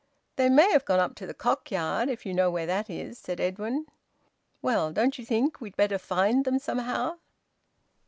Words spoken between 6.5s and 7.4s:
somehow?"